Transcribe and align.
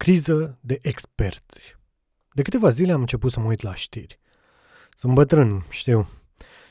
criză 0.00 0.58
de 0.60 0.78
experți. 0.82 1.76
De 2.32 2.42
câteva 2.42 2.68
zile 2.68 2.92
am 2.92 3.00
început 3.00 3.32
să 3.32 3.40
mă 3.40 3.46
uit 3.46 3.62
la 3.62 3.74
știri. 3.74 4.18
Sunt 4.94 5.14
bătrân, 5.14 5.64
știu. 5.68 6.08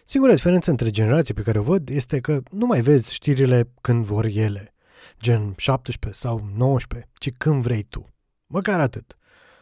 Singura 0.06 0.34
diferență 0.34 0.70
între 0.70 0.90
generații 0.90 1.34
pe 1.34 1.42
care 1.42 1.60
o 1.60 1.62
văd 1.62 1.90
este 1.90 2.20
că 2.20 2.42
nu 2.52 2.66
mai 2.66 2.82
vezi 2.82 3.14
știrile 3.14 3.70
când 3.82 4.06
vor 4.06 4.26
ele, 4.26 4.74
gen 5.22 5.54
17 5.58 6.20
sau 6.22 6.50
19, 6.56 7.10
ci 7.14 7.32
când 7.38 7.62
vrei 7.62 7.84
tu. 7.84 8.06
Măcar 8.48 8.80
atât. 8.80 9.18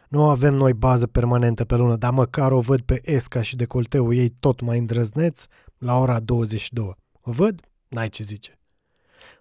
Nu 0.08 0.28
avem 0.28 0.54
noi 0.54 0.72
bază 0.72 1.06
permanentă 1.06 1.64
pe 1.64 1.76
lună, 1.76 1.96
dar 1.96 2.12
măcar 2.12 2.52
o 2.52 2.60
văd 2.60 2.80
pe 2.80 3.00
Esca 3.04 3.42
și 3.42 3.56
decolteul 3.56 4.14
ei 4.14 4.28
tot 4.28 4.60
mai 4.60 4.78
îndrăzneț 4.78 5.44
la 5.78 5.98
ora 5.98 6.20
22. 6.20 6.94
O 7.20 7.32
văd? 7.32 7.60
N-ai 7.88 8.08
ce 8.08 8.22
zice. 8.22 8.58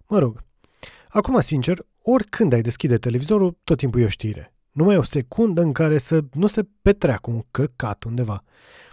Mă 0.07 0.19
rog, 0.19 0.43
acum 1.07 1.39
sincer, 1.39 1.85
oricând 2.09 2.53
ai 2.53 2.61
deschide 2.61 2.97
televizorul, 2.97 3.57
tot 3.63 3.77
timpul 3.77 4.01
e 4.01 4.05
o 4.05 4.07
știre. 4.07 4.53
Nu 4.71 4.83
mai 4.83 4.95
e 4.95 4.97
o 4.97 5.03
secundă 5.03 5.61
în 5.61 5.71
care 5.71 5.97
să 5.97 6.23
nu 6.33 6.47
se 6.47 6.67
petreacă 6.81 7.29
un 7.29 7.43
căcat 7.51 8.03
undeva. 8.03 8.43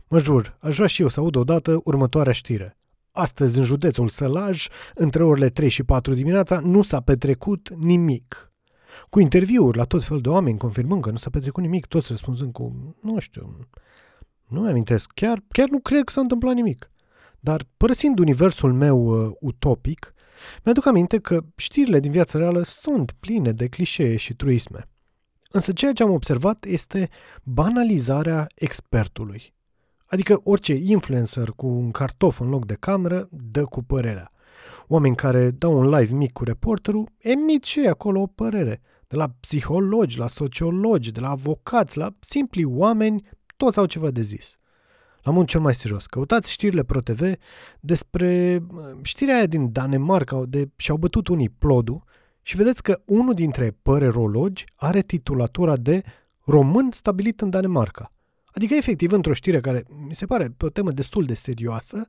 Mă 0.09 0.19
jur, 0.19 0.57
aș 0.61 0.75
vrea 0.75 0.87
și 0.87 1.03
eu 1.03 1.09
să 1.09 1.21
aud 1.21 1.37
odată 1.37 1.81
următoarea 1.85 2.33
știre. 2.33 2.79
Astăzi, 3.11 3.59
în 3.59 3.65
județul 3.65 4.09
Sălaj, 4.09 4.67
între 4.95 5.25
orele 5.25 5.49
3 5.49 5.69
și 5.69 5.83
4 5.83 6.15
dimineața, 6.15 6.59
nu 6.59 6.83
s-a 6.83 7.01
petrecut 7.01 7.71
nimic. 7.77 8.53
Cu 9.11 9.21
interviuri 9.21 9.77
la 9.77 9.85
tot 9.85 10.03
fel 10.03 10.21
de 10.21 10.29
oameni, 10.29 10.59
confirmând 10.59 11.03
că 11.03 11.11
nu 11.11 11.17
s-a 11.17 11.31
petrecut 11.31 11.63
nimic, 11.63 11.87
toți 11.87 12.07
răspunzând 12.09 12.53
cu, 12.53 12.95
nu 13.03 13.19
știu, 13.19 13.59
nu 14.49 14.61
mi 14.61 14.69
amintesc, 14.69 15.11
chiar, 15.15 15.43
chiar 15.49 15.69
nu 15.69 15.79
cred 15.79 16.05
că 16.05 16.13
s-a 16.13 16.21
întâmplat 16.21 16.55
nimic. 16.55 16.91
Dar, 17.41 17.67
părăsind 17.77 18.19
universul 18.19 18.73
meu 18.73 19.27
uh, 19.27 19.33
utopic, 19.41 20.14
mi-aduc 20.65 20.87
aminte 20.87 21.19
că 21.19 21.41
știrile 21.57 22.01
din 22.01 22.11
viața 22.11 22.39
reală 22.39 22.63
sunt 22.63 23.13
pline 23.21 23.53
de 23.53 23.69
clișee 23.69 24.17
și 24.17 24.35
truisme. 24.35 24.89
Însă 25.51 25.73
ceea 25.73 25.93
ce 25.93 26.03
am 26.03 26.11
observat 26.11 26.65
este 26.65 27.09
banalizarea 27.43 28.47
expertului. 28.55 29.55
Adică 30.07 30.41
orice 30.45 30.75
influencer 30.75 31.49
cu 31.49 31.67
un 31.67 31.91
cartof 31.91 32.41
în 32.41 32.49
loc 32.49 32.67
de 32.67 32.77
cameră 32.81 33.29
dă 33.31 33.65
cu 33.65 33.83
părerea. 33.83 34.31
Oameni 34.87 35.17
care 35.17 35.51
dau 35.51 35.79
un 35.79 35.89
live 35.89 36.15
mic 36.15 36.33
cu 36.33 36.45
reporterul 36.45 37.09
emit 37.19 37.65
și 37.65 37.79
ei 37.79 37.89
acolo 37.89 38.21
o 38.21 38.27
părere. 38.27 38.81
De 39.07 39.17
la 39.17 39.29
psihologi, 39.41 40.19
la 40.19 40.27
sociologi, 40.27 41.13
de 41.13 41.21
la 41.21 41.31
avocați, 41.31 41.99
la 41.99 42.15
simpli 42.21 42.65
oameni, 42.65 43.23
toți 43.57 43.79
au 43.79 43.87
ceva 43.87 44.11
de 44.11 44.23
zis. 44.23 44.57
La 45.25 45.33
mod 45.33 45.47
cel 45.47 45.61
mai 45.61 45.75
serios, 45.75 46.07
căutați 46.07 46.51
știrile 46.51 46.83
ProTV 46.83 47.33
despre 47.81 48.63
știrea 49.03 49.35
aia 49.35 49.47
din 49.47 49.73
Danemarca 49.73 50.43
de 50.49 50.69
și-au 50.77 50.97
bătut 50.97 51.29
unii 51.29 51.49
plodul 51.49 52.05
și 52.43 52.57
vedeți 52.57 52.83
că 52.83 53.01
unul 53.05 53.35
dintre 53.35 53.77
părerologi 53.83 54.65
are 54.77 55.03
titulatura 55.03 55.77
de 55.77 56.03
român 56.45 56.89
stabilit 56.91 57.41
în 57.41 57.51
Danemarca. 57.51 58.13
Adică, 58.45 58.75
efectiv, 58.75 59.13
într-o 59.13 59.33
știre 59.33 59.61
care 59.61 59.85
mi 60.07 60.15
se 60.15 60.27
pare 60.27 60.55
pe 60.57 60.65
o 60.65 60.69
temă 60.69 60.91
destul 60.91 61.25
de 61.25 61.35
serioasă, 61.35 62.09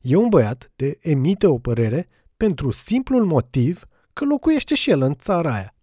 e 0.00 0.16
un 0.16 0.28
băiat 0.28 0.72
de 0.76 0.98
emite 1.00 1.46
o 1.46 1.58
părere 1.58 2.08
pentru 2.36 2.70
simplul 2.70 3.24
motiv 3.24 3.84
că 4.12 4.24
locuiește 4.24 4.74
și 4.74 4.90
el 4.90 5.02
în 5.02 5.14
țara 5.14 5.54
aia. 5.54 5.73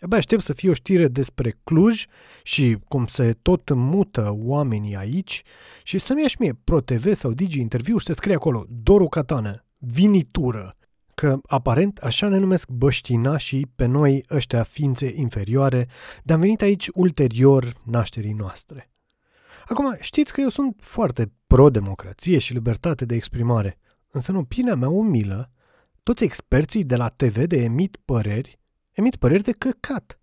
Abia 0.00 0.18
aștept 0.18 0.42
să 0.42 0.52
fie 0.52 0.70
o 0.70 0.74
știre 0.74 1.08
despre 1.08 1.58
Cluj 1.64 2.04
și 2.42 2.78
cum 2.88 3.06
se 3.06 3.32
tot 3.42 3.74
mută 3.74 4.36
oamenii 4.38 4.96
aici 4.96 5.42
și 5.82 5.98
să-mi 5.98 6.20
ia 6.20 6.28
și 6.28 6.36
mie 6.38 6.58
ProTV 6.64 7.14
sau 7.14 7.32
Digi 7.32 7.60
Interviu 7.60 7.98
și 7.98 8.06
să 8.06 8.12
scrie 8.12 8.34
acolo 8.34 8.64
Doru 8.68 9.08
Catană, 9.08 9.64
vinitură, 9.78 10.76
că 11.14 11.38
aparent 11.46 11.98
așa 11.98 12.28
ne 12.28 12.38
numesc 12.38 12.68
băștinașii 12.68 13.66
pe 13.74 13.86
noi 13.86 14.24
ăștia 14.30 14.62
ființe 14.62 15.12
inferioare, 15.16 15.88
de 16.22 16.32
am 16.32 16.40
venit 16.40 16.62
aici 16.62 16.88
ulterior 16.94 17.72
nașterii 17.84 18.32
noastre. 18.32 18.90
Acum, 19.66 19.96
știți 20.00 20.32
că 20.32 20.40
eu 20.40 20.48
sunt 20.48 20.76
foarte 20.78 21.32
pro-democrație 21.46 22.38
și 22.38 22.52
libertate 22.52 23.04
de 23.04 23.14
exprimare, 23.14 23.78
însă 24.10 24.30
în 24.30 24.36
opinia 24.36 24.74
mea 24.74 24.88
umilă, 24.88 25.50
toți 26.02 26.24
experții 26.24 26.84
de 26.84 26.96
la 26.96 27.08
TV 27.08 27.44
de 27.44 27.62
emit 27.62 27.98
păreri, 28.04 28.59
emit 29.00 29.16
păreri 29.16 29.42
de 29.42 29.52
căcat. 29.52 30.18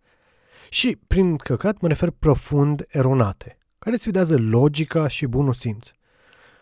Și 0.70 1.00
prin 1.08 1.36
căcat 1.36 1.82
mă 1.82 1.88
refer 1.88 2.10
profund 2.10 2.86
eronate, 2.88 3.58
care 3.80 3.96
sfidează 3.96 4.38
logica 4.38 5.08
și 5.08 5.26
bunul 5.26 5.54
simț. 5.54 5.92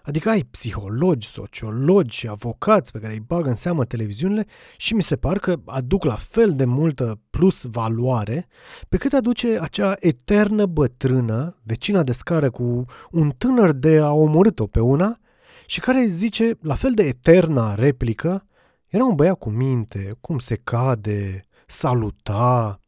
Adică 0.05 0.29
ai 0.29 0.43
psihologi, 0.51 1.27
sociologi 1.27 2.17
și 2.17 2.27
avocați 2.27 2.91
pe 2.91 2.99
care 2.99 3.13
îi 3.13 3.19
bagă 3.19 3.47
în 3.47 3.53
seamă 3.53 3.85
televiziunile 3.85 4.45
și 4.77 4.93
mi 4.93 5.01
se 5.01 5.15
par 5.15 5.39
că 5.39 5.55
aduc 5.65 6.03
la 6.03 6.15
fel 6.15 6.53
de 6.53 6.65
multă 6.65 7.19
plus 7.29 7.63
valoare 7.63 8.47
pe 8.89 8.97
cât 8.97 9.13
aduce 9.13 9.59
acea 9.59 9.95
eternă 9.99 10.65
bătrână, 10.65 11.57
vecina 11.63 12.03
de 12.03 12.11
scară 12.11 12.49
cu 12.49 12.85
un 13.11 13.31
tânăr 13.37 13.71
de 13.71 13.97
a 13.97 14.11
omorât-o 14.11 14.67
pe 14.67 14.79
una 14.79 15.19
și 15.65 15.79
care 15.79 16.05
zice 16.05 16.57
la 16.61 16.75
fel 16.75 16.91
de 16.93 17.03
eterna 17.03 17.75
replică 17.75 18.45
era 18.87 19.05
un 19.05 19.15
băiat 19.15 19.37
cu 19.37 19.49
minte, 19.49 20.09
cum 20.21 20.39
se 20.39 20.55
cade, 20.55 21.45
saluta. 21.67 22.79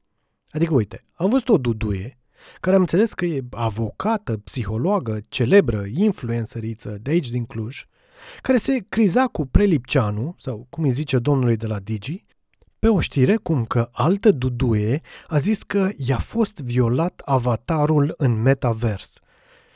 Adică, 0.49 0.73
uite, 0.73 1.03
am 1.13 1.29
văzut 1.29 1.49
o 1.49 1.57
duduie 1.57 2.17
care 2.59 2.75
am 2.75 2.81
înțeles 2.81 3.13
că 3.13 3.25
e 3.25 3.45
avocată, 3.51 4.37
psihologă, 4.37 5.19
celebră, 5.29 5.83
influențăriță 5.93 6.97
de 7.01 7.11
aici 7.11 7.29
din 7.29 7.45
Cluj, 7.45 7.85
care 8.41 8.57
se 8.57 8.85
criza 8.89 9.27
cu 9.27 9.45
Prelipceanu, 9.45 10.35
sau 10.37 10.67
cum 10.69 10.83
îi 10.83 10.89
zice 10.89 11.19
domnului 11.19 11.55
de 11.55 11.67
la 11.67 11.79
Digi, 11.79 12.25
pe 12.79 12.87
o 12.87 12.99
știre 12.99 13.35
cum 13.35 13.65
că 13.65 13.89
altă 13.91 14.31
duduie 14.31 15.01
a 15.27 15.37
zis 15.37 15.63
că 15.63 15.89
i-a 15.97 16.17
fost 16.17 16.59
violat 16.59 17.21
avatarul 17.25 18.13
în 18.17 18.41
metavers. 18.41 19.19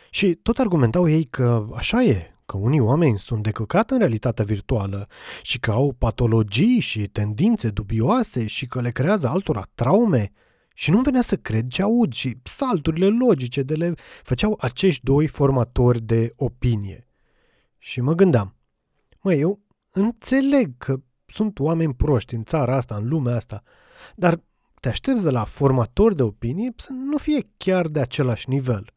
Și 0.09 0.33
tot 0.33 0.59
argumentau 0.59 1.09
ei 1.09 1.23
că 1.23 1.67
așa 1.75 2.03
e, 2.03 2.30
că 2.51 2.57
unii 2.57 2.79
oameni 2.79 3.17
sunt 3.17 3.43
decăcat 3.43 3.91
în 3.91 3.97
realitatea 3.97 4.45
virtuală 4.45 5.07
și 5.41 5.59
că 5.59 5.71
au 5.71 5.95
patologii 5.97 6.79
și 6.79 7.07
tendințe 7.07 7.69
dubioase 7.69 8.47
și 8.47 8.67
că 8.67 8.81
le 8.81 8.91
creează 8.91 9.27
altora 9.27 9.67
traume– 9.75 10.31
și 10.73 10.91
nu 10.91 11.01
venea 11.01 11.21
să 11.21 11.35
cred 11.35 11.67
ce 11.67 11.81
aud 11.81 12.13
și 12.13 12.37
salturile 12.43 13.07
logice 13.07 13.61
de 13.63 13.73
le 13.73 13.93
făceau 14.23 14.57
acești 14.59 15.03
doi 15.03 15.27
formatori 15.27 16.01
de 16.01 16.31
opinie. 16.35 17.07
Și 17.77 18.01
mă 18.01 18.13
gândeam, 18.13 18.55
mă, 19.21 19.33
eu 19.33 19.59
înțeleg 19.91 20.77
că 20.77 21.01
sunt 21.25 21.59
oameni 21.59 21.93
proști 21.93 22.35
în 22.35 22.43
țara 22.43 22.75
asta, 22.75 22.95
în 22.95 23.07
lumea 23.07 23.35
asta, 23.35 23.63
dar 24.15 24.41
te 24.79 24.89
aștepți 24.89 25.23
de 25.23 25.29
la 25.29 25.43
formatori 25.43 26.15
de 26.15 26.23
opinie 26.23 26.73
să 26.75 26.89
nu 26.91 27.17
fie 27.17 27.49
chiar 27.57 27.87
de 27.87 27.99
același 27.99 28.49
nivel. 28.49 28.93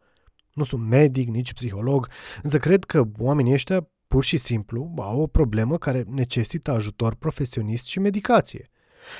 Nu 0.55 0.65
sunt 0.65 0.89
medic, 0.89 1.29
nici 1.29 1.53
psiholog, 1.53 2.09
însă 2.43 2.59
cred 2.59 2.85
că 2.85 3.05
oamenii 3.19 3.53
ăștia 3.53 3.89
pur 4.09 4.25
și 4.25 4.37
simplu 4.37 4.95
au 4.97 5.21
o 5.21 5.27
problemă 5.27 5.79
care 5.79 6.05
necesită 6.09 6.71
ajutor 6.71 7.15
profesionist 7.15 7.87
și 7.87 7.99
medicație. 7.99 8.71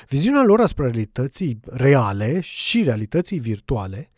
Viziunea 0.07 0.43
lor 0.43 0.59
asupra 0.59 0.83
realității 0.83 1.59
reale 1.65 2.39
și 2.39 2.83
realității 2.83 3.39
virtuale 3.39 4.11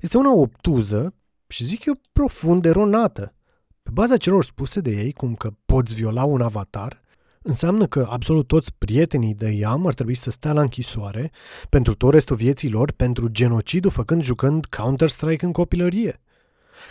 este 0.00 0.16
una 0.16 0.32
obtuză 0.32 1.14
și 1.46 1.64
zic 1.64 1.84
eu 1.84 2.00
profund 2.12 2.64
eronată. 2.64 3.34
Pe 3.82 3.90
baza 3.92 4.16
celor 4.16 4.44
spuse 4.44 4.80
de 4.80 4.90
ei, 4.90 5.12
cum 5.12 5.34
că 5.34 5.50
poți 5.66 5.94
viola 5.94 6.24
un 6.24 6.40
avatar, 6.40 7.02
înseamnă 7.42 7.86
că 7.86 8.06
absolut 8.10 8.46
toți 8.46 8.74
prietenii 8.78 9.34
de 9.34 9.50
Iam 9.50 9.86
ar 9.86 9.94
trebui 9.94 10.14
să 10.14 10.30
stea 10.30 10.52
la 10.52 10.60
închisoare 10.60 11.30
pentru 11.68 11.94
tot 11.94 12.12
restul 12.12 12.36
vieții 12.36 12.70
lor 12.70 12.92
pentru 12.92 13.28
genocidul 13.28 13.90
făcând 13.90 14.22
jucând 14.22 14.66
Counter-Strike 14.66 15.44
în 15.44 15.52
copilărie. 15.52 16.20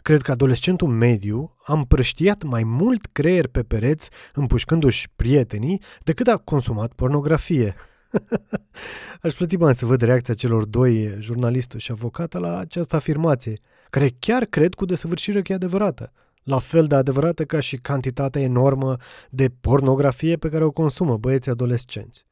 Cred 0.02 0.22
că 0.22 0.32
adolescentul 0.32 0.88
mediu 0.88 1.56
a 1.64 1.74
împrăștiat 1.74 2.44
mai 2.44 2.64
mult 2.64 3.06
creier 3.12 3.48
pe 3.48 3.64
pereți 3.64 4.10
împușcându-și 4.34 5.08
prietenii 5.16 5.82
decât 6.04 6.28
a 6.28 6.38
consumat 6.38 6.94
pornografie. 6.94 7.76
Aș 9.22 9.34
plăti 9.34 9.58
bani 9.58 9.76
să 9.76 9.86
văd 9.86 10.02
reacția 10.02 10.34
celor 10.34 10.66
doi, 10.66 11.16
jurnalistul 11.20 11.80
și 11.80 11.92
avocată, 11.92 12.40
la 12.40 12.58
această 12.58 12.96
afirmație, 12.96 13.60
care 13.90 14.16
chiar 14.20 14.46
cred 14.46 14.74
cu 14.74 14.86
desăvârșire 14.86 15.42
că 15.42 15.52
e 15.52 15.56
adevărată. 15.56 16.12
La 16.44 16.60
fel 16.60 16.88
de 16.88 16.96
adevărată 16.96 17.46
ca 17.46 17.60
și 17.60 17.78
cantitatea 17.78 18.42
enormă 18.42 18.96
de 19.30 19.50
pornografie 19.62 20.36
pe 20.36 20.50
care 20.50 20.64
o 20.64 20.72
consumă 20.72 21.18
băieții 21.18 21.52
adolescenți. 21.52 22.26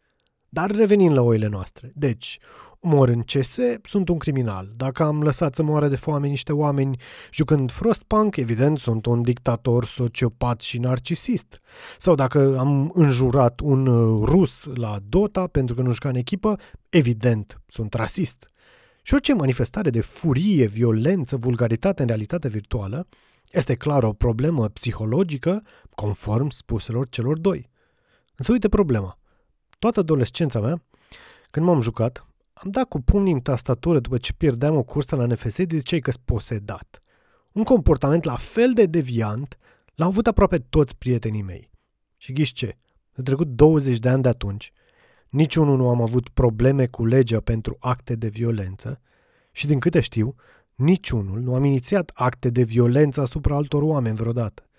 Dar 0.50 0.72
revenind 0.72 1.16
la 1.16 1.22
oile 1.22 1.48
noastre. 1.48 1.92
Deci, 1.96 2.40
mor 2.86 3.10
în 3.10 3.22
CS, 3.22 3.58
sunt 3.84 4.10
un 4.10 4.18
criminal. 4.18 4.74
Dacă 4.76 5.04
am 5.04 5.24
lăsat 5.24 5.56
să 5.56 5.64
moară 5.64 5.88
de 5.88 5.96
foame 5.96 6.28
niște 6.28 6.54
oameni 6.54 6.98
jucând 7.32 7.72
Frostpunk, 7.72 8.36
evident 8.36 8.80
sunt 8.80 9.06
un 9.06 9.22
dictator 9.22 9.86
sociopat 9.86 10.62
și 10.62 10.80
narcisist. 10.80 11.60
Sau 11.98 12.16
dacă 12.16 12.56
am 12.58 12.92
înjurat 12.94 13.60
un 13.60 13.88
uh, 13.88 14.28
rus 14.28 14.70
la 14.74 14.98
Dota 15.10 15.48
pentru 15.48 15.76
că 15.76 15.82
nu 15.82 15.92
juca 15.92 16.10
în 16.10 16.16
echipă, 16.16 16.60
evident 16.90 17.62
sunt 17.68 17.94
rasist. 17.94 18.50
Și 19.02 19.14
orice 19.14 19.34
manifestare 19.34 19.90
de 19.90 20.02
furie, 20.02 20.66
violență, 20.66 21.38
vulgaritate 21.38 22.02
în 22.02 22.08
realitatea 22.08 22.50
virtuală 22.50 23.08
este 23.52 23.76
clar 23.76 24.04
o 24.04 24.14
problemă 24.14 24.68
psihologică 24.68 25.64
conform 25.96 26.50
spuselor 26.50 27.10
celor 27.10 27.38
doi. 27.38 27.70
Însă 28.36 28.52
uite 28.52 28.70
problema. 28.70 29.20
Toată 29.80 30.00
adolescența 30.00 30.60
mea, 30.60 30.84
când 31.52 31.66
m-am 31.66 31.82
jucat, 31.82 32.28
am 32.58 32.72
dat 32.72 32.88
cu 32.88 33.02
pumnii 33.02 33.34
în 33.34 33.40
tastatură 33.40 34.00
după 34.00 34.18
ce 34.18 34.34
pierdeam 34.34 34.76
o 34.76 34.84
cursă 34.84 35.16
la 35.16 35.26
NFS, 35.26 35.66
de 35.66 35.78
ziceai 35.78 36.00
că 36.00 36.12
posedat. 36.26 37.02
Un 37.52 37.64
comportament 37.64 38.24
la 38.24 38.36
fel 38.36 38.74
de 38.74 38.86
deviant 38.86 39.58
l-au 39.96 40.08
avut 40.08 40.28
aproape 40.28 40.58
toți 40.58 40.96
prietenii 40.96 41.42
mei. 41.42 41.72
Și 42.18 42.34
ghiși 42.34 42.54
ce? 42.54 42.78
A 43.18 43.22
trecut 43.22 43.48
20 43.48 43.98
de 43.98 44.10
ani 44.10 44.22
de 44.22 44.30
atunci, 44.30 44.72
niciunul 45.30 45.78
nu 45.78 45.90
am 45.90 46.02
avut 46.02 46.30
probleme 46.30 46.88
cu 46.88 47.06
legea 47.06 47.40
pentru 47.40 47.78
acte 47.80 48.16
de 48.16 48.28
violență 48.28 49.02
și 49.52 49.68
din 49.68 49.80
câte 49.80 50.00
știu, 50.00 50.36
niciunul 50.76 51.40
nu 51.40 51.56
am 51.56 51.64
inițiat 51.64 52.12
acte 52.14 52.50
de 52.50 52.64
violență 52.64 53.22
asupra 53.22 53.56
altor 53.56 53.82
oameni 53.82 54.16
vreodată. 54.16 54.70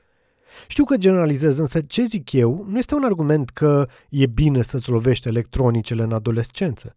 Știu 0.69 0.85
că 0.85 0.97
generalizez, 0.97 1.59
însă 1.59 1.81
ce 1.81 2.05
zic 2.05 2.33
eu 2.33 2.65
nu 2.69 2.79
este 2.79 2.95
un 2.95 3.05
argument 3.05 3.51
că 3.51 3.89
e 4.09 4.27
bine 4.27 4.63
să-ți 4.63 4.91
lovești 4.91 5.29
electronicele 5.29 6.03
în 6.03 6.13
adolescență, 6.13 6.97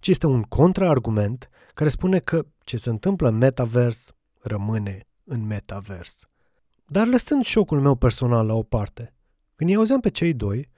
ci 0.00 0.08
este 0.08 0.26
un 0.26 0.42
contraargument 0.42 1.48
care 1.74 1.88
spune 1.88 2.18
că 2.18 2.46
ce 2.58 2.76
se 2.76 2.88
întâmplă 2.88 3.28
în 3.28 3.36
metavers 3.36 4.12
rămâne 4.40 5.06
în 5.24 5.46
metavers. 5.46 6.28
Dar 6.86 7.06
lăsând 7.06 7.44
șocul 7.44 7.80
meu 7.80 7.94
personal 7.94 8.46
la 8.46 8.54
o 8.54 8.62
parte, 8.62 9.14
când 9.56 9.70
îi 9.70 9.76
auzeam 9.76 10.00
pe 10.00 10.10
cei 10.10 10.34
doi, 10.34 10.70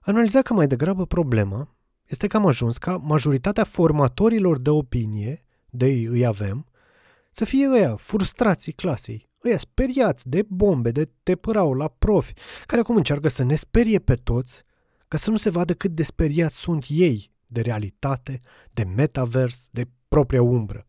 analiza 0.00 0.42
că 0.42 0.54
mai 0.54 0.66
degrabă 0.66 1.06
problema 1.06 1.76
este 2.06 2.26
că 2.26 2.36
am 2.36 2.46
ajuns 2.46 2.78
ca 2.78 2.96
majoritatea 2.96 3.64
formatorilor 3.64 4.58
de 4.58 4.70
opinie, 4.70 5.44
de 5.70 5.86
ei 5.86 6.04
îi 6.04 6.26
avem, 6.26 6.66
să 7.30 7.44
fie 7.44 7.68
ăia 7.68 7.96
frustrații 7.96 8.72
clasei, 8.72 9.30
ăia 9.44 9.58
speriați 9.58 10.28
de 10.28 10.44
bombe, 10.48 10.90
de 10.90 11.10
tepărau 11.22 11.74
la 11.74 11.88
profi, 11.88 12.32
care 12.66 12.80
acum 12.80 12.96
încearcă 12.96 13.28
să 13.28 13.42
ne 13.42 13.54
sperie 13.54 13.98
pe 13.98 14.14
toți, 14.14 14.62
ca 15.08 15.16
să 15.16 15.30
nu 15.30 15.36
se 15.36 15.50
vadă 15.50 15.74
cât 15.74 15.90
de 15.90 16.02
speriați 16.02 16.58
sunt 16.58 16.84
ei 16.88 17.31
de 17.52 17.60
realitate, 17.60 18.40
de 18.70 18.82
metavers, 18.82 19.68
de 19.70 19.88
propria 20.08 20.42
umbră. 20.42 20.86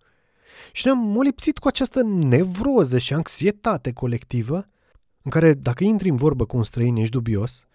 Și 0.72 0.86
ne-am 0.86 0.98
molipsit 0.98 1.58
cu 1.58 1.68
această 1.68 2.02
nevroză 2.04 2.98
și 2.98 3.14
anxietate 3.14 3.92
colectivă, 3.92 4.66
în 5.22 5.32
care 5.32 5.54
dacă 5.54 5.84
intri 5.84 6.10
în 6.10 6.16
vorbă 6.16 6.46
cu 6.46 6.58
un 6.58 6.64
străin 6.64 6.96
ești 6.96 7.12
dubios, 7.12 7.66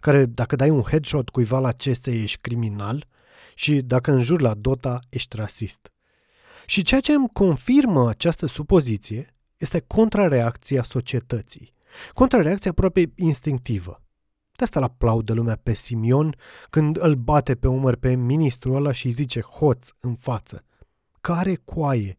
care 0.00 0.24
dacă 0.24 0.56
dai 0.56 0.70
un 0.70 0.82
headshot 0.82 1.28
cuiva 1.28 1.58
la 1.58 1.72
CS 1.72 2.06
ești 2.06 2.38
criminal 2.40 3.06
și 3.54 3.80
dacă 3.80 4.12
înjuri 4.12 4.42
la 4.42 4.54
Dota 4.54 5.00
ești 5.08 5.36
rasist. 5.36 5.92
Și 6.66 6.82
ceea 6.82 7.00
ce 7.00 7.12
îmi 7.12 7.28
confirmă 7.32 8.08
această 8.08 8.46
supoziție 8.46 9.34
este 9.56 9.84
contrareacția 9.86 10.82
societății. 10.82 11.72
Contrareacția 12.12 12.70
aproape 12.70 13.12
instinctivă. 13.14 14.03
De 14.56 14.64
asta 14.64 14.78
îl 14.78 14.84
aplaudă 14.84 15.32
lumea 15.32 15.60
pe 15.62 15.74
Simion 15.74 16.36
când 16.70 16.96
îl 17.00 17.14
bate 17.14 17.54
pe 17.54 17.68
umăr 17.68 17.96
pe 17.96 18.14
ministrul 18.14 18.74
ăla 18.74 18.92
și 18.92 19.06
îi 19.06 19.12
zice 19.12 19.40
hoț 19.40 19.88
în 20.00 20.14
față. 20.14 20.64
Care 21.20 21.54
coaie? 21.54 22.18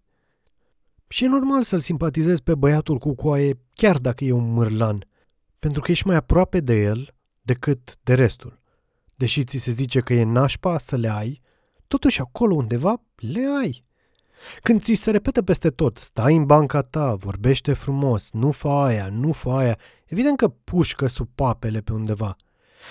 Și 1.07 1.23
e 1.23 1.27
normal 1.27 1.63
să-l 1.63 1.79
simpatizezi 1.79 2.43
pe 2.43 2.55
băiatul 2.55 2.97
cu 2.97 3.15
coaie, 3.15 3.59
chiar 3.73 3.97
dacă 3.97 4.23
e 4.23 4.31
un 4.31 4.53
mârlan, 4.53 5.07
pentru 5.59 5.81
că 5.81 5.91
ești 5.91 6.07
mai 6.07 6.15
aproape 6.15 6.59
de 6.59 6.81
el 6.81 7.15
decât 7.41 7.97
de 8.03 8.13
restul. 8.13 8.59
Deși 9.15 9.43
ți 9.43 9.57
se 9.57 9.71
zice 9.71 9.99
că 9.99 10.13
e 10.13 10.23
nașpa 10.23 10.77
să 10.77 10.95
le 10.95 11.09
ai, 11.09 11.41
totuși 11.87 12.21
acolo 12.21 12.55
undeva 12.55 13.01
le 13.15 13.45
ai. 13.59 13.84
Când 14.61 14.81
ți 14.81 14.93
se 14.93 15.11
repetă 15.11 15.41
peste 15.41 15.69
tot, 15.69 15.97
stai 15.97 16.35
în 16.35 16.45
banca 16.45 16.81
ta, 16.81 17.15
vorbește 17.15 17.73
frumos, 17.73 18.31
nu 18.31 18.51
fa 18.51 18.83
aia, 18.83 19.09
nu 19.11 19.31
fa 19.31 19.57
aia, 19.57 19.77
evident 20.05 20.37
că 20.37 20.47
pușcă 20.47 21.07
sub 21.07 21.29
papele 21.35 21.79
pe 21.79 21.93
undeva. 21.93 22.35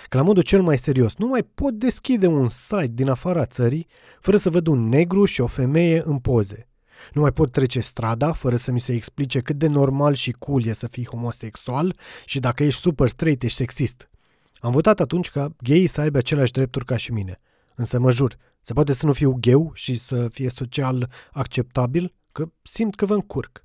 Că 0.09 0.17
la 0.17 0.23
modul 0.23 0.43
cel 0.43 0.63
mai 0.63 0.79
serios, 0.79 1.15
nu 1.17 1.27
mai 1.27 1.43
pot 1.43 1.75
deschide 1.75 2.27
un 2.27 2.49
site 2.49 2.91
din 2.93 3.09
afara 3.09 3.47
țării 3.47 3.87
fără 4.21 4.37
să 4.37 4.51
văd 4.51 4.67
un 4.67 4.89
negru 4.89 5.25
și 5.25 5.41
o 5.41 5.47
femeie 5.47 6.03
în 6.05 6.19
poze. 6.19 6.69
Nu 7.13 7.21
mai 7.21 7.33
pot 7.33 7.53
trece 7.53 7.81
strada 7.81 8.33
fără 8.33 8.57
să 8.57 8.73
mi 8.73 8.81
se 8.81 8.93
explice 8.93 9.41
cât 9.41 9.57
de 9.57 9.67
normal 9.67 10.15
și 10.15 10.33
cool 10.33 10.65
e 10.65 10.73
să 10.73 10.87
fii 10.87 11.07
homosexual 11.07 11.97
și 12.25 12.41
dacă 12.41 12.65
ești 12.65 12.81
super 12.81 13.09
straight, 13.09 13.43
ești 13.43 13.57
sexist. 13.57 14.11
Am 14.59 14.71
votat 14.71 15.01
atunci 15.01 15.31
ca 15.31 15.55
gay 15.63 15.87
să 15.87 16.01
aibă 16.01 16.19
aceleași 16.19 16.53
drepturi 16.53 16.85
ca 16.85 16.97
și 16.97 17.13
mine. 17.13 17.41
Însă 17.75 17.99
mă 17.99 18.11
jur, 18.11 18.37
se 18.65 18.73
poate 18.73 18.93
să 18.93 19.07
nu 19.07 19.13
fiu 19.13 19.37
gheu 19.41 19.71
și 19.75 19.95
să 19.95 20.29
fie 20.29 20.49
social 20.49 21.11
acceptabil? 21.33 22.15
Că 22.33 22.49
simt 22.63 22.95
că 22.95 23.07
vă 23.07 23.15
încurc. 23.15 23.65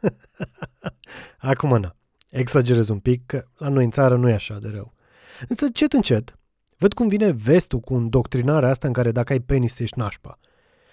Acum, 1.38 1.80
na, 1.80 1.96
exagerez 2.30 2.88
un 2.88 2.98
pic, 2.98 3.26
că 3.26 3.44
la 3.56 3.68
noi 3.68 3.84
în 3.84 3.90
țară 3.90 4.16
nu 4.16 4.28
e 4.28 4.32
așa 4.32 4.58
de 4.58 4.68
rău. 4.68 4.94
Însă, 5.48 5.64
încet, 5.64 5.92
încet, 5.92 6.38
văd 6.78 6.92
cum 6.92 7.08
vine 7.08 7.30
vestul 7.30 7.80
cu 7.80 7.94
îndoctrinarea 7.94 8.68
asta 8.68 8.86
în 8.86 8.92
care 8.92 9.12
dacă 9.12 9.32
ai 9.32 9.40
penis 9.40 9.78
ești 9.78 9.98
nașpa. 9.98 10.38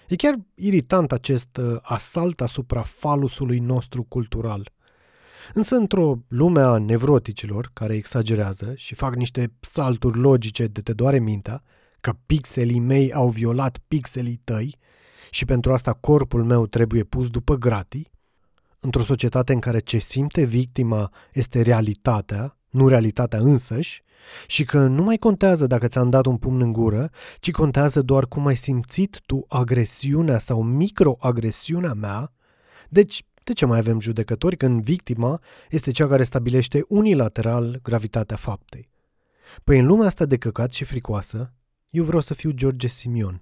E 0.08 0.16
chiar 0.16 0.34
iritant 0.54 1.12
acest 1.12 1.56
uh, 1.56 1.78
asalt 1.82 2.40
asupra 2.40 2.82
falusului 2.82 3.58
nostru 3.58 4.02
cultural. 4.02 4.72
Însă 5.54 5.76
într-o 5.76 6.18
lume 6.28 6.60
a 6.60 6.78
nevroticilor 6.78 7.70
care 7.72 7.94
exagerează 7.94 8.72
și 8.74 8.94
fac 8.94 9.14
niște 9.14 9.52
salturi 9.60 10.18
logice 10.18 10.66
de 10.66 10.80
te 10.80 10.92
doare 10.92 11.18
mintea, 11.18 11.62
că 12.04 12.16
pixelii 12.26 12.78
mei 12.78 13.12
au 13.12 13.28
violat 13.28 13.78
pixelii 13.88 14.40
tăi 14.44 14.78
și 15.30 15.44
pentru 15.44 15.72
asta 15.72 15.92
corpul 15.92 16.44
meu 16.44 16.66
trebuie 16.66 17.04
pus 17.04 17.30
după 17.30 17.54
gratii, 17.54 18.10
într-o 18.80 19.02
societate 19.02 19.52
în 19.52 19.60
care 19.60 19.78
ce 19.78 19.98
simte 19.98 20.44
victima 20.44 21.12
este 21.32 21.62
realitatea, 21.62 22.58
nu 22.70 22.88
realitatea 22.88 23.38
însăși, 23.38 24.02
și 24.46 24.64
că 24.64 24.86
nu 24.86 25.02
mai 25.02 25.16
contează 25.16 25.66
dacă 25.66 25.86
ți-am 25.86 26.10
dat 26.10 26.26
un 26.26 26.36
pumn 26.36 26.60
în 26.60 26.72
gură, 26.72 27.10
ci 27.40 27.50
contează 27.50 28.02
doar 28.02 28.26
cum 28.26 28.46
ai 28.46 28.56
simțit 28.56 29.20
tu 29.26 29.44
agresiunea 29.48 30.38
sau 30.38 30.62
microagresiunea 30.62 31.92
mea, 31.92 32.32
deci 32.88 33.24
de 33.44 33.52
ce 33.52 33.66
mai 33.66 33.78
avem 33.78 34.00
judecători 34.00 34.56
când 34.56 34.82
victima 34.82 35.40
este 35.70 35.90
cea 35.90 36.06
care 36.06 36.22
stabilește 36.22 36.84
unilateral 36.88 37.80
gravitatea 37.82 38.36
faptei? 38.36 38.88
Păi 39.64 39.78
în 39.78 39.86
lumea 39.86 40.06
asta 40.06 40.24
de 40.24 40.36
căcat 40.36 40.72
și 40.72 40.84
fricoasă, 40.84 41.52
eu 41.94 42.04
vreau 42.04 42.20
să 42.20 42.34
fiu 42.34 42.50
George 42.50 42.86
Simion. 42.86 43.38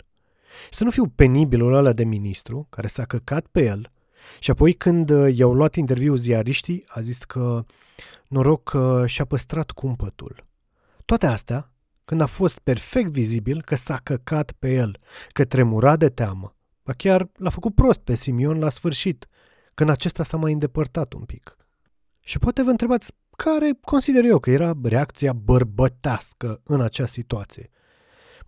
Să 0.71 0.85
nu 0.85 0.91
fiu 0.91 1.07
penibilul 1.07 1.75
ăla 1.75 1.93
de 1.93 2.05
ministru 2.05 2.67
care 2.71 2.87
s-a 2.87 3.05
căcat 3.05 3.47
pe 3.47 3.65
el 3.65 3.91
și 4.39 4.51
apoi 4.51 4.73
când 4.73 5.11
uh, 5.11 5.37
i-au 5.37 5.55
luat 5.55 5.75
interviul 5.75 6.17
ziariștii 6.17 6.85
a 6.87 7.01
zis 7.01 7.25
că 7.25 7.65
noroc 8.29 8.63
că 8.63 9.05
și-a 9.07 9.25
păstrat 9.25 9.71
cumpătul. 9.71 10.47
Toate 11.05 11.27
astea 11.27 11.73
când 12.05 12.21
a 12.21 12.27
fost 12.27 12.59
perfect 12.59 13.11
vizibil 13.11 13.63
că 13.63 13.75
s-a 13.75 13.97
căcat 14.03 14.53
pe 14.59 14.73
el, 14.73 14.99
că 15.29 15.45
tremura 15.45 15.97
de 15.97 16.09
teamă. 16.09 16.57
Ba 16.85 16.93
chiar 16.93 17.29
l-a 17.37 17.51
făcut 17.51 17.75
prost 17.75 18.01
pe 18.01 18.15
Simion 18.15 18.59
la 18.59 18.69
sfârșit, 18.69 19.27
când 19.75 19.91
acesta 19.91 20.25
s-a 20.25 20.37
mai 20.37 20.53
îndepărtat 20.53 21.13
un 21.13 21.23
pic. 21.23 21.57
Și 22.21 22.39
poate 22.39 22.63
vă 22.63 22.71
întrebați 22.71 23.13
care 23.37 23.79
consider 23.81 24.25
eu 24.25 24.39
că 24.39 24.51
era 24.51 24.73
reacția 24.83 25.33
bărbătească 25.33 26.61
în 26.65 26.81
acea 26.81 27.07
situație– 27.07 27.71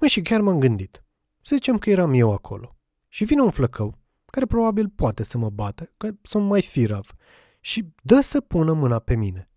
Măi, 0.00 0.08
și 0.08 0.22
chiar 0.22 0.40
m-am 0.40 0.58
gândit. 0.58 1.04
Să 1.40 1.54
zicem 1.54 1.78
că 1.78 1.90
eram 1.90 2.12
eu 2.12 2.32
acolo. 2.32 2.76
Și 3.08 3.24
vine 3.24 3.42
un 3.42 3.50
flăcău, 3.50 3.98
care 4.24 4.46
probabil 4.46 4.88
poate 4.88 5.22
să 5.22 5.38
mă 5.38 5.50
bată, 5.50 5.92
că 5.96 6.10
sunt 6.22 6.46
mai 6.46 6.62
firav, 6.62 7.12
și 7.60 7.92
dă 8.02 8.20
să 8.20 8.40
pună 8.40 8.72
mâna 8.72 8.98
pe 8.98 9.14
mine. 9.14 9.48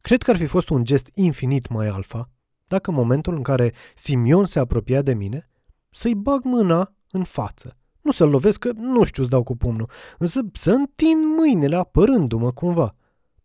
Cred 0.00 0.22
că 0.22 0.30
ar 0.30 0.36
fi 0.36 0.46
fost 0.46 0.68
un 0.68 0.84
gest 0.84 1.08
infinit 1.14 1.68
mai 1.68 1.86
alfa, 1.86 2.30
dacă 2.66 2.90
în 2.90 2.96
momentul 2.96 3.34
în 3.34 3.42
care 3.42 3.72
Simion 3.94 4.44
se 4.44 4.58
apropia 4.58 5.02
de 5.02 5.14
mine, 5.14 5.50
să-i 5.90 6.14
bag 6.14 6.44
mâna 6.44 6.94
în 7.10 7.24
față. 7.24 7.78
Nu 8.00 8.10
să-l 8.10 8.28
lovesc, 8.28 8.58
că 8.58 8.72
nu 8.74 9.04
știu 9.04 9.22
să 9.22 9.28
dau 9.28 9.42
cu 9.42 9.56
pumnul, 9.56 9.90
însă 10.18 10.40
să 10.52 10.70
întind 10.70 11.24
mâinile 11.36 11.76
apărându-mă 11.76 12.52
cumva. 12.52 12.96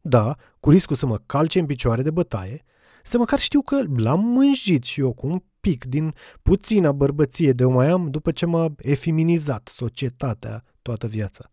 Da, 0.02 0.36
cu 0.60 0.70
riscul 0.70 0.96
să 0.96 1.06
mă 1.06 1.18
calce 1.26 1.60
în 1.60 1.66
picioare 1.66 2.02
de 2.02 2.12
bătaie, 2.12 2.64
să 3.04 3.18
măcar 3.18 3.40
știu 3.40 3.62
că 3.62 3.84
l-am 3.96 4.20
mânjit 4.20 4.84
și 4.84 5.00
eu 5.00 5.14
cu 5.14 5.28
un 5.28 5.42
pic 5.60 5.86
din 5.86 6.14
puțina 6.42 6.92
bărbăție 6.92 7.52
de 7.52 7.66
o 7.66 7.70
mai 7.70 7.90
am 7.90 8.10
după 8.10 8.32
ce 8.32 8.46
m-a 8.46 8.74
efeminizat 8.78 9.68
societatea 9.68 10.64
toată 10.82 11.08
viața. 11.08 11.52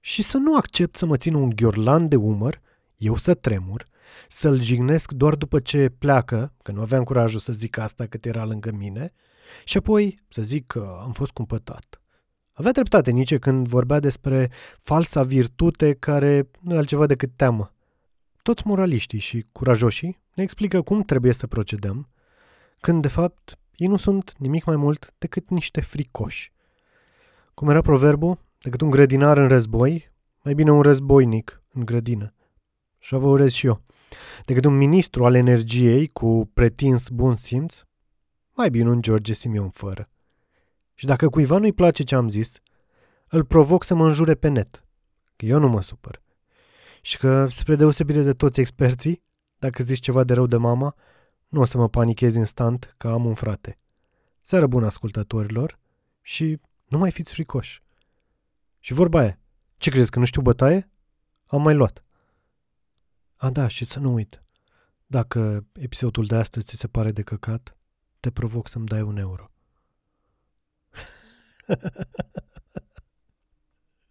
Și 0.00 0.22
să 0.22 0.36
nu 0.36 0.56
accept 0.56 0.96
să 0.96 1.06
mă 1.06 1.16
țin 1.16 1.34
un 1.34 1.50
ghiorlan 1.54 2.08
de 2.08 2.16
umăr, 2.16 2.60
eu 2.96 3.16
să 3.16 3.34
tremur, 3.34 3.86
să-l 4.28 4.60
jignesc 4.60 5.12
doar 5.12 5.34
după 5.34 5.60
ce 5.60 5.88
pleacă, 5.88 6.52
că 6.62 6.72
nu 6.72 6.80
aveam 6.80 7.04
curajul 7.04 7.40
să 7.40 7.52
zic 7.52 7.78
asta 7.78 8.06
cât 8.06 8.24
era 8.24 8.44
lângă 8.44 8.70
mine, 8.70 9.12
și 9.64 9.76
apoi 9.76 10.18
să 10.28 10.42
zic 10.42 10.66
că 10.66 10.98
am 11.02 11.12
fost 11.12 11.32
cumpătat. 11.32 12.00
Avea 12.52 12.72
dreptate 12.72 13.10
nici 13.10 13.36
când 13.38 13.66
vorbea 13.66 14.00
despre 14.00 14.50
falsa 14.80 15.22
virtute 15.22 15.94
care 15.94 16.50
nu 16.60 16.74
e 16.74 16.76
altceva 16.76 17.06
decât 17.06 17.30
teamă. 17.36 17.72
Toți 18.42 18.66
moraliștii 18.66 19.18
și 19.18 19.46
curajoșii 19.52 20.20
ne 20.34 20.42
explică 20.42 20.82
cum 20.82 21.02
trebuie 21.02 21.32
să 21.32 21.46
procedăm, 21.46 22.08
când 22.80 23.02
de 23.02 23.08
fapt 23.08 23.58
ei 23.76 23.86
nu 23.86 23.96
sunt 23.96 24.34
nimic 24.38 24.64
mai 24.64 24.76
mult 24.76 25.14
decât 25.18 25.48
niște 25.48 25.80
fricoși. 25.80 26.52
Cum 27.54 27.68
era 27.68 27.80
proverbul, 27.80 28.38
decât 28.58 28.80
un 28.80 28.90
grădinar 28.90 29.38
în 29.38 29.48
război, 29.48 30.12
mai 30.42 30.54
bine 30.54 30.70
un 30.70 30.82
războinic 30.82 31.62
în 31.72 31.84
grădină. 31.84 32.34
Și 32.98 33.14
vă 33.14 33.26
urez 33.26 33.52
și 33.52 33.66
eu. 33.66 33.82
Decât 34.44 34.64
un 34.64 34.76
ministru 34.76 35.24
al 35.24 35.34
energiei 35.34 36.06
cu 36.06 36.50
pretins 36.54 37.08
bun 37.08 37.34
simț, 37.34 37.82
mai 38.54 38.70
bine 38.70 38.88
un 38.88 39.02
George 39.02 39.32
Simion 39.32 39.70
fără. 39.70 40.10
Și 40.94 41.06
dacă 41.06 41.28
cuiva 41.28 41.58
nu-i 41.58 41.72
place 41.72 42.02
ce 42.02 42.14
am 42.14 42.28
zis, 42.28 42.58
îl 43.28 43.44
provoc 43.44 43.84
să 43.84 43.94
mă 43.94 44.06
înjure 44.06 44.34
pe 44.34 44.48
net. 44.48 44.84
Că 45.36 45.46
eu 45.46 45.58
nu 45.58 45.68
mă 45.68 45.82
supăr. 45.82 46.22
Și 47.02 47.18
că, 47.18 47.46
spre 47.48 47.76
deosebire 47.76 48.22
de 48.22 48.32
toți 48.32 48.60
experții, 48.60 49.22
dacă 49.58 49.82
zici 49.82 49.98
ceva 49.98 50.24
de 50.24 50.34
rău 50.34 50.46
de 50.46 50.56
mama, 50.56 50.94
nu 51.48 51.60
o 51.60 51.64
să 51.64 51.78
mă 51.78 51.88
panichez 51.88 52.34
instant 52.34 52.94
că 52.96 53.08
am 53.08 53.24
un 53.24 53.34
frate. 53.34 53.78
Seară 54.40 54.66
bună 54.66 54.86
ascultătorilor 54.86 55.78
și 56.20 56.60
nu 56.88 56.98
mai 56.98 57.10
fiți 57.10 57.32
fricoși. 57.32 57.82
Și 58.78 58.92
vorba 58.92 59.18
aia, 59.18 59.38
ce 59.76 59.90
crezi 59.90 60.10
că 60.10 60.18
nu 60.18 60.24
știu 60.24 60.42
bătaie? 60.42 60.90
Am 61.46 61.62
mai 61.62 61.74
luat. 61.74 62.04
A, 63.36 63.50
da, 63.50 63.68
și 63.68 63.84
să 63.84 63.98
nu 63.98 64.12
uit. 64.12 64.38
Dacă 65.06 65.66
episodul 65.72 66.26
de 66.26 66.34
astăzi 66.34 66.66
ți 66.66 66.76
se 66.76 66.88
pare 66.88 67.12
de 67.12 67.22
căcat, 67.22 67.76
te 68.20 68.30
provoc 68.30 68.68
să-mi 68.68 68.86
dai 68.86 69.02
un 69.02 69.16
euro. 69.16 69.50